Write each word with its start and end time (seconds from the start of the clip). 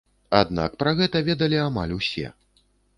Аднак 0.37 0.71
пра 0.79 0.95
гэта 1.01 1.23
ведалі 1.29 1.63
амаль 1.69 1.97
усе. 2.01 2.27